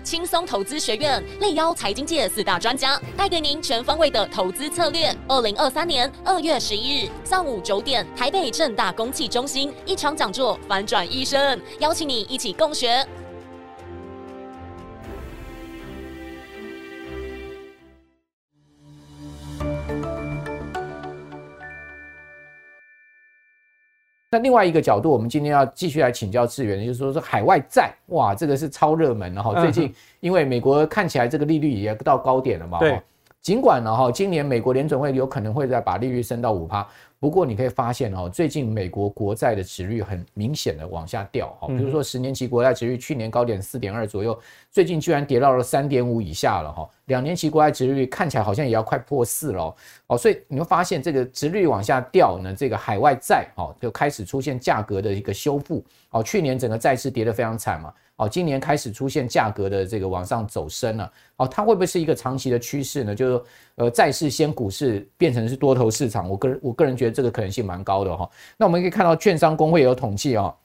[0.03, 5.13] 轻松投资学院力邀财经界四大专家，带给您全方位的投资策略。
[5.27, 13.05] 二零二三年二月十一日上午九点，台北正大公器中心一场讲座，反转一生，邀请你一起共学。
[24.33, 29.53] 那另外一个角度，我们今天要继续来请教智源，就是说，说海外债，哇，这个是超热门的哈。
[29.59, 32.97] 最近因为美国看起来这个利率也到高点了嘛，对。
[33.41, 36.87] 尽管呢哈，今年美国联准会有可能会再把利率升到五趴。
[37.19, 44.39] 不过你可以发现哦，最近美国国债的殖率很明显的往下掉哈，比如说十年期国债殖率去年高点四点二左右，
[44.71, 46.89] 最近居然跌到了三点五以下了哈。
[47.05, 49.75] 两年期国债殖率看起来好像也要快破四了
[50.07, 56.23] 哦，所以你会发现这个殖率往下掉呢，这个海外债哦就开始出现价格的一个修复哦。
[56.23, 57.93] 去年整个债市跌得非常惨嘛。
[58.17, 63.15] 哦，今年开始出现价格的这个往上走升了，哦，它会不会是一个长期的趋势呢？
[63.15, 63.45] 就是说，
[63.77, 68.29] 呃，债市先股市变成是多头市场，我个人我个人觉得这个可能性蛮高的哈。
[68.57, 70.55] 那我们可以看到，券商公会有统计哦，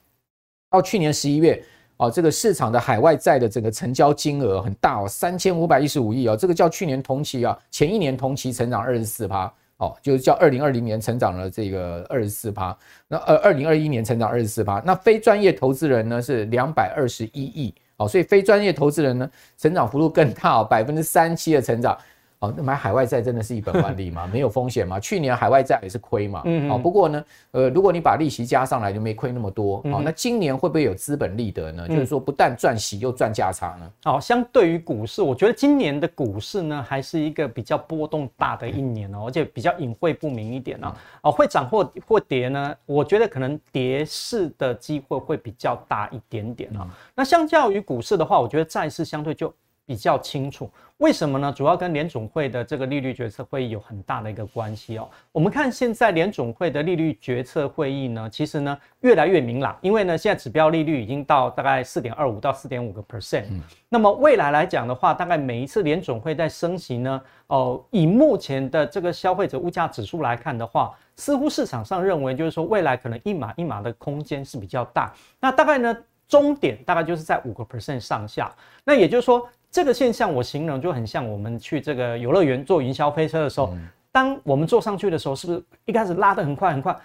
[0.69, 1.63] 到去年十一月，
[1.97, 9.51] 哦，这个市场的海外债的整个成交金额很大哦，三千五百一十五亿哦，这个叫去年同期啊，前一年同期成长二十四趴。
[9.79, 12.75] 哦，就是叫二零二零年成长了这个二十四趴，
[13.07, 21.95] 那呃二零二一年成长二十四趴，那非专业投资人呢是两百二十一亿，哦，所以非专业投资人呢成长幅度更大哦，百分之三七的成长。
[22.39, 24.27] 哦，那买海外债真的是一本万利吗？
[24.31, 24.99] 没有风险吗？
[24.99, 26.43] 去年海外债也是亏嘛。
[26.45, 29.81] 嗯，哦，不过呢，呃，如果你把利息加上来，就没亏那么多。
[29.85, 31.87] 哦，那今年会不会有资本利得呢？
[31.87, 33.91] 就是说，不但赚息又赚价差呢？
[34.05, 40.93] 哦，相对于股市，我觉得今年的股市呢，还是一个比较波动大的一年哦，而且比较隐晦不明一点哦。
[41.23, 42.75] 哦，会涨或或跌呢？
[42.85, 46.87] 我觉得可能跌势的机会会比较大一点点哦。
[47.15, 49.51] 那相较于股市的话，我觉得债市相对就。
[49.87, 51.49] 比较清楚，为什么呢？
[51.55, 55.09] 主要跟联总会的这个利率决策会议有很大的一个关系哦。
[55.31, 63.45] 我们看现在联总会的利率决策会议呢，其实呢越来越明朗，因为呢现在指标利率已经到大概四点二五到四点五个 percent。
[63.87, 75.13] 那么未来来讲的话，大概每一次联总会在升息呢，哦，以目前的这个消费者物价指数来看的话，似乎市场上认为就是说未来可能一码一码的空间是比较大。
[75.39, 75.97] 那大概呢
[76.27, 78.53] 终点大概就是在五个 percent 上下。
[78.83, 79.47] 那也就是说。
[79.69, 83.75] 这个现象我形容就很像我们去这个游乐园坐云霄飞车的时候，
[84.11, 86.97] 当我们坐上去的时候，是不是一开始拉得很快很快，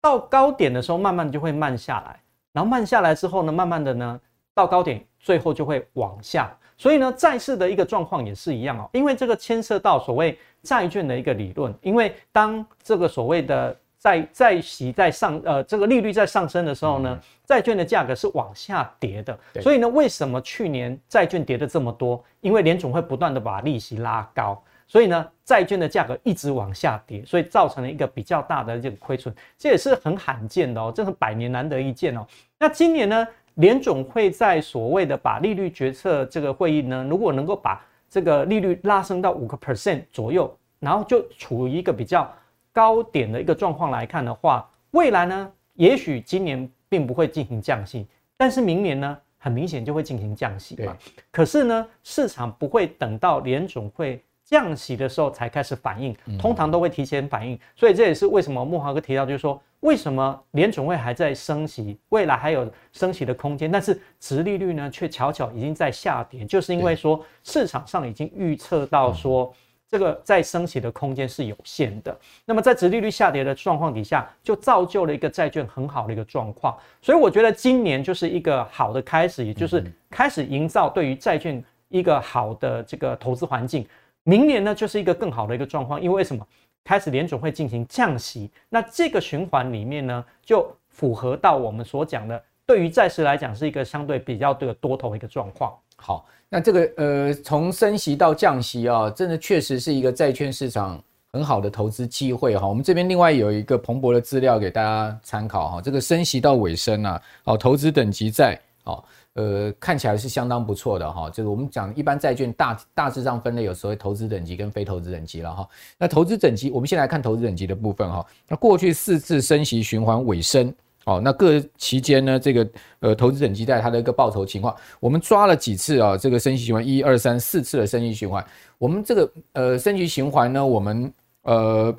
[0.00, 2.20] 到高点的时候慢慢就会慢下来，
[2.52, 4.20] 然后慢下来之后呢，慢慢的呢
[4.52, 6.54] 到高点，最后就会往下。
[6.76, 19.36] 所以呢，债市的一个状况也是一样哦，因为这个牵涉到所谓债券的一个理论，因为当这个所谓的债债息在上，呃，这个利率在上升的时候呢，债券的价格是往下跌的。
[19.60, 22.24] 所以呢，为什么去年债券跌的这么多？
[22.40, 29.34] 因为联总会不断的把利息拉高，所以呢，债券的价格一直往下跌，所以造成了一个比较大的这个亏损。
[29.58, 32.24] 这也是很罕见的哦，这是百年难得一见哦。
[32.56, 42.32] 那今年呢，联总会在所谓的把利率决策这个会议呢，如果能够把这个利率拉升到五个 percent 左右，然后就处于一个比较。
[42.78, 50.96] 高点的一个状况来看的话，未来呢，也许今年并不会进行降息，但是明年呢，很明显就会进行降息嘛。
[51.32, 57.58] 可是呢，市场不会等到联总会降息的时候才开始反应，通常都会提前反应。
[57.74, 69.52] 所以这也是为什么慕驊哥提到，就是说，为什么联总会还在升息，未来还有升息的空间，但是殖利率呢却巧巧已经在下跌，就是因为说市场上已经预测到说。
[69.90, 72.16] 这个再升息的空间是有限的。
[72.44, 76.76] 那么在殖利率下跌的状况底下，就造就了一个债券很好的一个状况。
[77.00, 83.86] 所以我觉得今年就是一个好的开始，也就是开始营造对于债券一个好的这个投资环境。
[84.24, 86.46] 明年呢，就是一个更好的一个状况，因为为什么？
[86.84, 95.76] 开始联总会进行降息，那这个循环里面呢，就符合到我们所讲的，对于债市来讲是一个相对比较的多头一个状况。
[96.00, 102.66] 好，那这个呃，从升息到降息啊，真的确实是一个债券市场很好的投资机会哈。
[102.66, 109.04] 我们这边另外有一个彭博的资料给大家参考哈，这个升息到尾声啊，哦，投资等级债哦。
[109.34, 111.30] 呃，看起来是相当不错的哈。
[111.30, 115.68] 就是我们讲一般债券大大致上分类有所谓投资等级跟非投资等级了哈。
[115.96, 118.24] 那投资等级，我们先来看投资等级的部分哈。
[118.48, 120.74] 那过去四次升息循环尾声，
[121.08, 122.68] 哦，那各期间呢，这个
[123.00, 126.16] 呃投资等级在它的一个报酬情况，我们抓了几次啊？
[126.16, 128.44] 这个升息循环一二三四次的升息循环，
[128.76, 131.96] 我们这个呃升息循环呢，我们呃。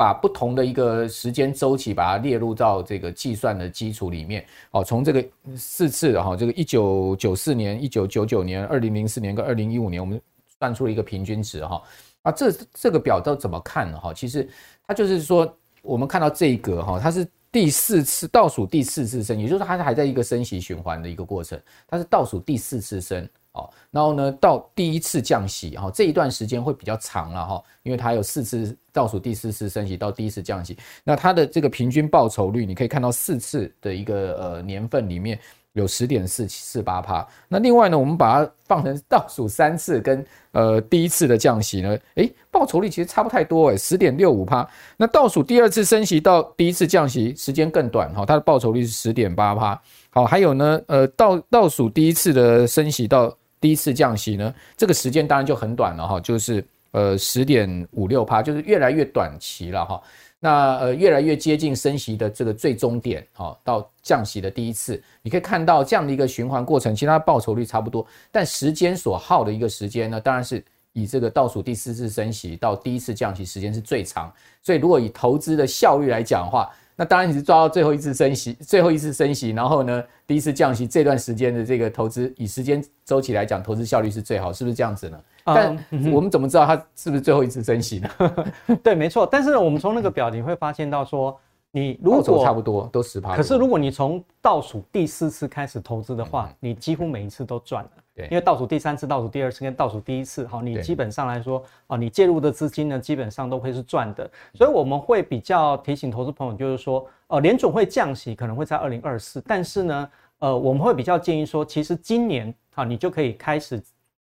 [0.00, 4.46] 把不同的一个时间周期，把它列入到这个计算的基础里面。
[4.70, 5.24] 哦，从这个
[5.56, 10.22] 四次的哈，这个一九九四年、一九九九年、二零零四年跟二零一五年，我们
[10.60, 11.82] 算出了一个平均值哈。
[12.22, 13.98] 啊，这这个表都怎么看呢？
[13.98, 14.48] 哈，其实
[14.86, 17.26] 它就是说，我们看到这一格哈，它是
[17.58, 23.68] 第四次倒数第四次升，也就是它还在一个升息循环的一个过程，它是倒数第四次升哦。
[23.90, 35.36] 然后呢，到第一次降息，哈，这一段时间会比较长了，哈，因为它有四次倒数第四次升息到第一次降息，那它的这个平均报酬率，你可以看到四次的一个呃年份里面
[35.78, 37.26] 有十点四四八趴。
[37.48, 44.68] 那另外呢，我们把它放成倒数三次跟呃第一次的降息呢，诶，报酬率其实差不太多，诶，十点六五趴。
[44.96, 49.80] 那倒数第二次升息到第一次降息时间更短，哈，它的报酬率是十点八趴。
[50.10, 60.00] 好，还有呢，呃，倒倒数第一次的升息到第一次降息呢，这个时间当然就很短了哈，就是呃十点五六趴，就是越来越短期了哈。
[60.40, 74.32] 那呃越来越接近升息的这个最终点哈，到降息的第一次，你可以看到这样的一个循环过程，其实它报酬率差不多，但时间所耗的一个时间呢，当然是以这个倒数第四次升息到第一次降息时间是最长。
[74.62, 85.20] 所以如果以投资的效率来讲的话，那当然你是抓到最后一次升息，最后一次升息，然后呢，第一次降息这段时间的这个投资，以时间周期来讲，投资效率是最好，是不是这样子呢？
[85.54, 88.08] 但我们怎么知道它是不是最后一次升息呢？
[88.82, 89.26] 对，没错。
[89.26, 91.38] 但是我们从那个表你会发现到说，
[91.70, 97.90] 你如果差不多都十趴，可是如果你从倒数第四次开始投资的话，你几乎每一次都赚了。
[98.30, 104.28] 因为倒数第三次、倒数第二次跟倒数第一次，好，你基本上来说，啊，你介入的资金呢，基本上都会是赚的。
[104.54, 113.80] 所以我们会比较提醒投资朋友，就是说，呃，联总会降息可能会在二零二四，但是呢，呃，我们会比较建议说，其实今年啊，你就可以开始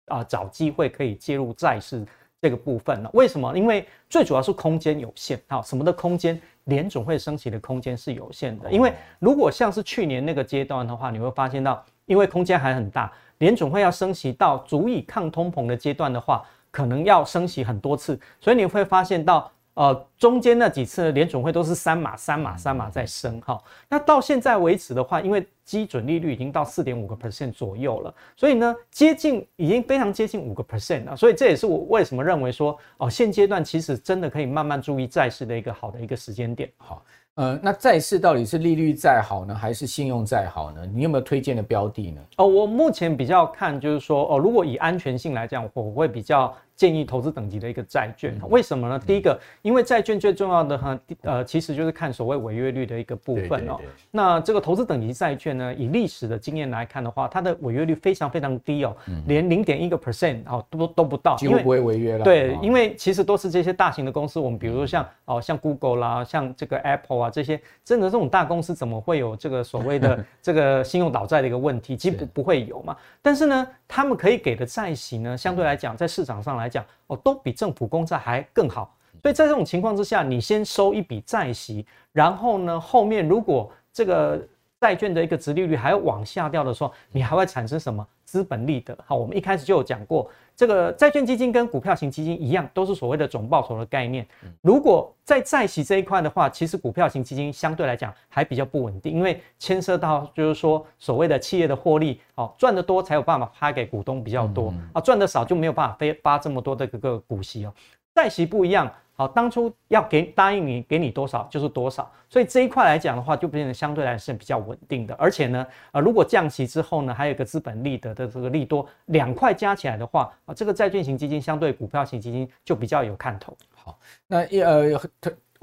[0.06, 2.04] 啊找机会可以介入债市
[2.40, 3.10] 这个部分了。
[3.14, 3.56] 为什么？
[3.56, 6.40] 因为最主要是空间有限，好，什么的空间？
[6.64, 8.72] 联总会升息的空间是有限的。
[8.72, 13.12] 因为如果像是去年那个阶段的话，你会发现到，因为空间还很大。
[13.38, 23.60] 联总会要升息到足以抗通膨的阶段的话，可能要升息很多次，所以你会发现到，呃，中间那几次联准会都是三码、三码、三码在升哈。
[23.88, 31.16] 那到现在为止的话，因为基准利率已经到四点五个 percent 左右了，所以呢，接近已经非常接近五个 percent 了。
[31.16, 36.70] 所以这也是我为什么认为说，哦，现阶段其实真的可以慢慢注意债市的一个好的一个时间点。
[36.76, 37.02] 好。
[37.34, 40.87] 呃，那债市到底是利率债好呢，还是信用债好呢？
[40.87, 42.20] 你有没有推荐的标的呢？
[42.37, 46.54] 哦，我目前比较看就是说，哦，如果以安全性来讲，我会比较。
[46.76, 48.98] 建议投资等级的一个债券，为什么呢？
[48.98, 53.78] 第一个，因为债券最重要的哈，呃，其实就是看所谓违约率的一个部分哦。
[54.10, 62.24] 那这个投资等级债券呢，以历史的经验来看的话，它的违约率非常非常低哦，连零点一个 percent 哦都都不到，几乎不会违约了。
[62.24, 71.96] 对，因为其实都是这些大型的公司，我们比如说像哦像 Google 啦，像这个 Apple 啊这些，真的这种大公司怎么会有这个所谓的 这个信用倒债的一个问题？
[71.96, 72.96] 其实不不会有嘛。
[73.22, 78.96] 但是呢，他们可以给的债息呢，相对来讲，在市场上来来讲，哦，都比政府公债还更好。
[79.22, 84.40] 所以在这种情况之下，你先收一笔债息，然后呢，后面如果这个
[84.81, 88.96] 债券的一个值利率还要往下掉的时候，你还会产生什么资本利得？
[89.07, 90.31] 好，我们一开始就有讲过。
[90.56, 94.26] 这个债券基金跟股票型基金一样，都是所谓的总报酬的概念。
[94.62, 107.74] 如果在债息这一块的话，其实股票型基金相对来讲还比较不稳定，因为牵涉到就是说所谓的企业的获利，哦，赚得多才有办法发给股东比较多啊，赚得少就没有办法发发这么多的这个股息哦。
[108.14, 115.14] 债息不一样，好，当初要给答应你给你多少就是多少，所以这一块来讲的话，就变得相对来是比较稳定的。
[115.14, 123.57] 而且呢，呃，如果降息之后呢，还有一个资本利得的这个利多，两块加起来的话，啊，这个债券型基金相对股票型基金就比较有看头。
[123.74, 125.00] 好，那一呃。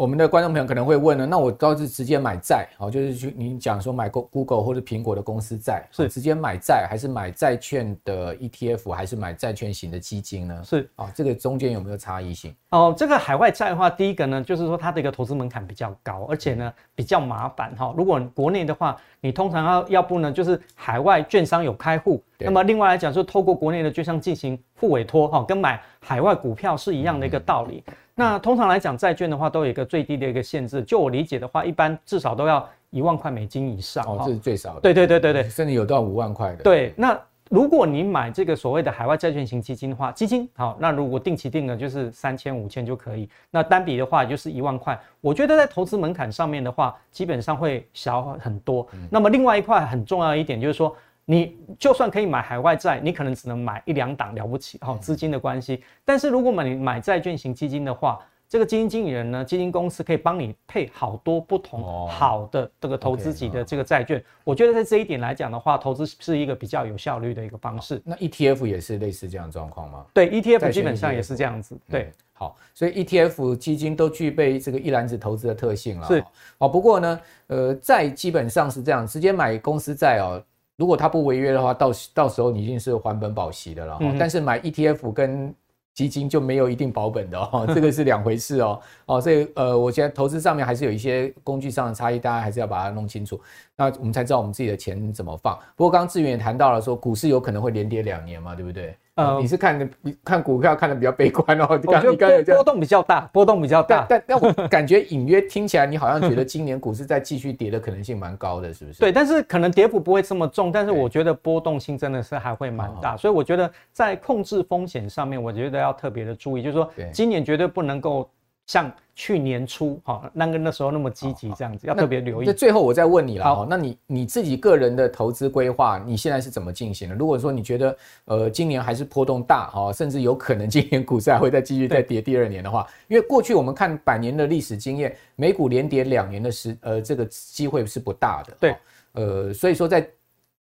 [0.01, 10.59] 我们的观众朋友可能会问呢，那我倒是直接买债，好，就是去你讲说买 Google 或者苹果的公司债，是直接买债，还是买债券的 ETF，还是买债券型的基金呢？
[10.65, 12.51] 是啊，这个中间有没有差异性？
[12.71, 17.93] 哦，这个海外债的话，第一个呢，就是说它的一个投资门槛比较高，而且呢比较麻烦哈。
[17.95, 27.83] 如果国内的话，你通常要要不呢，就是海外券商有开户，那么另外来讲，就透过国内的券商进行付委托哈，跟买海外股票是一样的一个道理。
[27.85, 30.81] 嗯那通常来讲，债券的话都有一个最低的一个限制。
[30.83, 34.03] 就我理解的话，一般至少都要一万块美金以上。
[34.05, 34.81] 哦，这是最少的。
[34.81, 36.63] 对对对对对，甚至有到五万块的。
[36.63, 43.29] 对，那如果你买这个所谓的海外债券型基金的话，基金好，那如果定期定额就是三千五千就可以。
[43.49, 44.99] 那单笔的话就是一万块。
[45.19, 48.87] 我觉得在投资门槛上面的话，基本上会小很多。
[48.93, 49.07] 嗯。
[49.09, 50.95] 那么另外一块很重要一点就是说。
[51.31, 55.81] 你就算可以买海外债，你可能只能买一两档了不起哈，资金的关系。
[56.03, 58.19] 但是如果买买债券型基金的话，
[58.49, 64.21] 这个基金经理人呢，基金公司可以帮你配好多不同好的这个投资级的这个债券。
[64.43, 68.01] 我觉得在这一点来讲的话，投资是一个比较有效率的一个方式。
[68.03, 70.05] 那 ETF 也是类似这样的状况吗？
[70.13, 71.79] 对，ETF 基本上也是这样子。
[71.89, 76.07] 对，好，所以 ETF 基金都具备这个一篮子投资的特性了。
[76.07, 76.21] 是，
[76.57, 80.43] 哦，不过呢，呃，债基本上是这样，直接买公司债哦。
[80.81, 83.99] 如果他不违约的话，到到时候你一定是还本保息的了。
[84.01, 85.53] 嗯、但是买 ETF 跟
[85.93, 88.81] 基金就没有一定保本的哦， 这个是两回事哦。
[89.05, 93.39] 哦，所以呃，我觉得投资上面还是有一些工具上的差异，大家还是要把它弄清楚。
[93.77, 95.55] 那我们才知道我们自己的钱怎么放。
[95.75, 98.97] 不过刚刚志远也谈到了说，股市有可能会连跌两年嘛，对不对？
[99.21, 99.87] 呃，你是看的
[100.23, 101.65] 看股票看的比较悲观哦。
[101.69, 104.05] 我觉得波动比较大，波动比较大。
[104.09, 108.99] 但但我 感觉隐约听起来，你好像觉得今年股市在继续跌的可能性蛮高的，是不是？
[108.99, 113.15] 对，但是可能跌幅不会这么重，但是我觉得波动性真的是还会蛮大。
[113.15, 118.29] 所以我觉得在控制风险上面，我觉得要特别的注意，就是说今年绝对不能够。
[118.67, 122.45] 像去年初哈，那个那时候那么积极这样子，要特别留意。
[122.45, 127.15] 那最后我再问你了哈，那你你自己个人的投资规划，你现在是怎么进行的？
[127.15, 138.57] 如果说你觉得呃今年还是波动大哈，甚至有可能今年股市还会再继续再 跌第二年的话，因为过去我们看百年的历史经验，美股连跌两年的时呃这个机会是不大的。
[138.59, 138.75] 对，
[139.13, 140.07] 呃所以说在。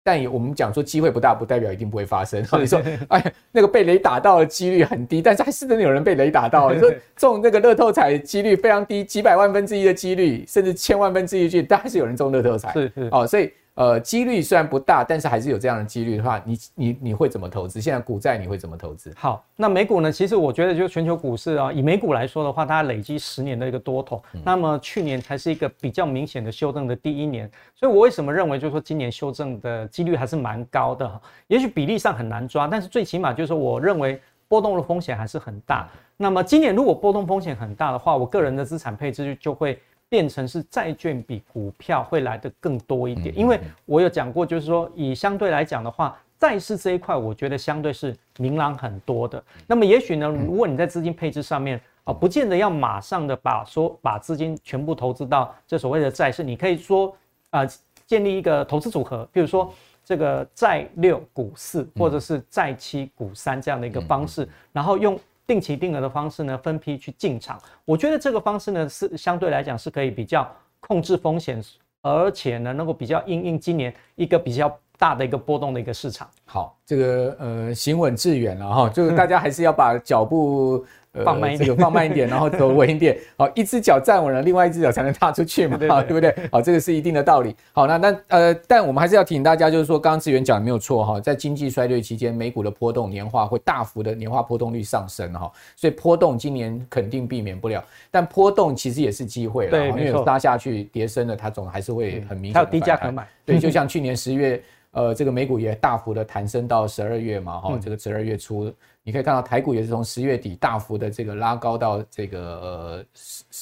[0.07, 2.41] 但我们讲说机会不大，不代表一定不会发生。
[2.61, 6.73] 你 说，哎，那个被雷打到的几率很低，但是还是真的有人被雷打到。
[6.73, 12.73] 你 说中那个乐透彩几率非常低，几百万分之一的几率，甚至千万分之一的几率，但还是有人中乐透彩。
[12.73, 13.51] 是是哦，所以。
[13.77, 17.79] 呃，几率虽然不大，但是还是有这样的几率的话，你你你会怎么投资？
[17.79, 19.13] 现在股债你会怎么投资？
[19.15, 20.11] 好，那美股呢？
[20.11, 27.51] 其实我觉得，就全球股市啊，以美股来说的话，它累积十年的一个多头，嗯、那么去年才是一个比较明显的修正的第一年。
[27.75, 31.21] 所以我为什么认为，就是说今年修正的几率还是蛮高的？
[31.47, 34.19] 也许比例上很难抓，但是最起码就是说，我认为
[34.49, 35.87] 波动的风险还是很大。
[35.93, 39.79] 嗯、那么今年如果波动风险很大的话，我个人的资产配置就会。
[40.09, 49.43] 变成是债券比股票会来的更多一点，因为我有讲过，就是说以相对来讲的话，债市这一块，我觉得相对是明朗很多的。
[49.67, 57.13] 那么也许呢，如果你在资金配置上面啊，不见得要马上的把说把资金全部投资到这所谓的债市，你可以说
[57.51, 57.67] 啊，
[58.07, 65.19] 建立一个投资组合，比如说这个债六股四，或者是债七股三这样的一个方式，然后用。
[65.47, 71.63] 定期定额的方式呢，分批去进场，我觉得这个方式呢是相对来讲是可以比较控制风险，
[72.03, 76.29] 而且呢能够比较应应今年一个比较大的一个波动的一个市场。
[76.45, 80.85] 好，这个呃行稳致远了哈，就是大家还是要把脚步。
[81.25, 83.19] 放慢一点，这个放慢一点， 然后走稳一点。
[83.37, 86.35] 好，一只脚站稳了，另外一只脚才能踏出去嘛，对不对？
[86.51, 87.55] 好，这个是一定的道理。
[87.73, 97.83] 好，那那呃，但我们还是要提醒大家，就是说，刚刚志远讲的没有错哈，在经济衰退期间，美股的波动年化会大幅的年化波动率上升哈，所以波动今年肯定避免不了。
[98.11, 102.55] 但波动其实也是机会了，因为拉下去跌升了，它总还是会很明显。
[102.55, 103.27] 还有低价可买。
[103.45, 104.61] 对，就像去年十月，
[104.91, 108.73] 呃，这个美股也大幅的弹升到十二月嘛，哈，这个十二月初。
[109.07, 113.07] 你可以看到台股也是从十月底大幅的这个拉高到这个呃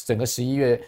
[0.07, 0.81] 整个十一月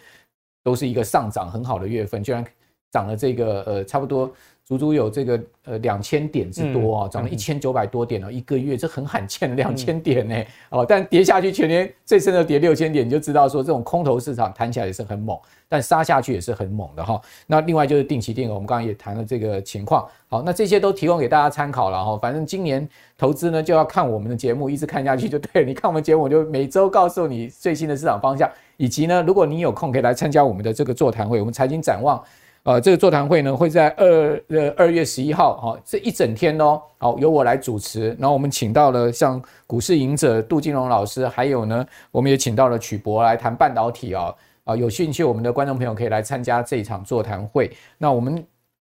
[0.63, 2.43] 都是一个上涨很好的月份，居然
[2.91, 4.33] 涨了这个呃差不多
[4.67, 10.35] 足足有这个呃两千点之多啊，涨了一千九百多点了，一个月，这很罕见的两千点呢。
[10.69, 15.39] 哦，但跌下去全年最深的跌六千点，你就知道说这种空头市场弹起来也是很猛，
[15.69, 17.17] 但杀下去也是很猛的哈。
[17.45, 20.05] 那另外就是定期定额，我们刚刚也谈了这个情况。
[20.27, 22.17] 好，那这些都提供给大家参考了哈。
[22.17, 22.85] 反正今年
[23.17, 25.65] 投资呢就要看我们的节目，一直看下去就对了。
[25.65, 32.21] 你看我们节目，我就每周告诉你最新的市场方向，以及呢，如果你有空可以来参加我们的这个座谈会，我们财经展望。
[32.67, 38.09] 呃，这个座谈会呢会在二呃二月十一号，哈、这一整天哦，好由我来主持。
[38.19, 47.71] 然后我们请到了像股市赢者杜金龙老师，还有呢，我们也请到了曲博来谈半导体啊啊，有兴趣我们的观众朋友可以来参加这一场座谈会。
[47.97, 48.45] 那我们。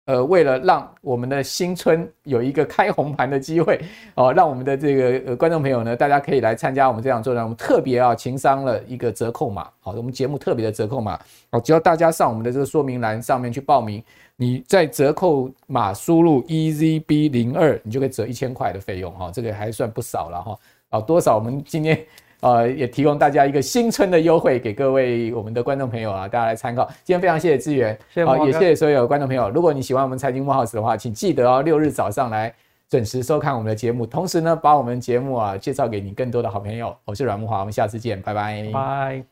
[0.06, 3.80] 呃，为了让我们的新春有一个开红盘的机会，
[4.14, 11.18] 哦，让我们的这个呃观众朋友呢，大家可以来参加我们这场座谈，我们特别啊，情商了一个折扣码，好，我们节目特别的折扣码，
[11.50, 14.02] 哦，只要大家上我们的这个说明栏上面去报名，
[14.36, 20.58] 你在折扣码输入 EZB 零二，你就可以折一千块的费用，哈，这个还算不少了哈，
[20.90, 21.98] 啊，多少我们今天。
[22.40, 26.86] 呃，也提供大家一个新春的优惠给各位我们的观众朋友啊，大家来参考。
[27.02, 29.48] 今天非常谢谢资源，好，也谢谢所有观众朋友。
[29.50, 32.54] 如果你喜欢我们财经木 House 的话，请记得哦，六日早上来
[32.88, 36.96] 准时收看我们的节目，同时呢，把我们节目啊介绍给你更多的好朋友。
[37.04, 38.68] 我是阮木华，我们下次见，拜拜。
[38.72, 39.24] 拜。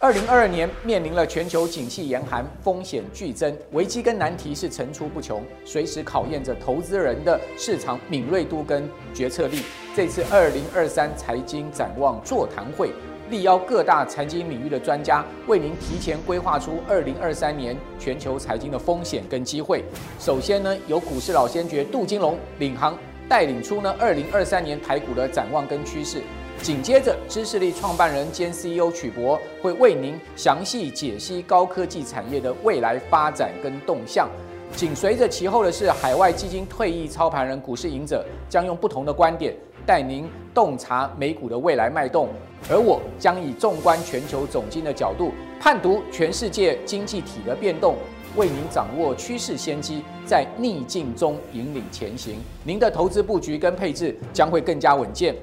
[0.00, 9.62] 二零二二年面临了全球景气严寒，风险剧增，危机跟难题是层出不穷，随时考验着投资人的市场敏锐度跟决策力。
[9.94, 12.90] 这次二零二三财经展望座谈会，
[13.30, 19.84] 力邀各大财经领域的专家，为您提前规划出二零二三年全球财经的风险跟机会。
[20.18, 26.20] 首先呢，由股市老先觉杜金龙领航，带领出呢二零二三年台股的展望跟趋势。
[26.60, 34.28] 紧接着，知识力创办人兼 CEO 曲博会为您详细解析高科技产业的未来发展跟动向。
[34.74, 39.54] 紧随着其后的是海外基金退役操盘人股市赢者，将用不同的观点
[39.86, 42.28] 带您洞察美股的未来脉动。
[42.70, 47.96] 而我将以纵观全球总经的角度，判读全世界经济体的变动，
[48.36, 52.36] 为您掌握趋势先机，在逆境中引领前行。
[52.62, 55.34] 您的投资布局跟配置将会更加稳健。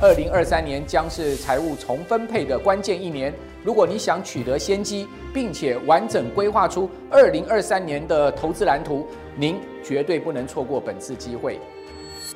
[0.00, 3.34] 二零二三年将是财务重分配的关键一年。
[3.64, 11.58] 如果你想取得先机，并且完整规划出二零二三年的投资蓝图，您绝对不能错过本次机会。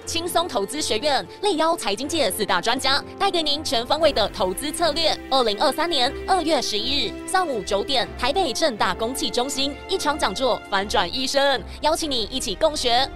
[0.05, 5.17] 轻松投资学院力邀财经界四大专家，带给您全方位的投资策略。
[5.31, 13.09] 二零二三年二月十一日上午九点，台北正大公器中心一场讲座，反转一生，邀请你一起共学。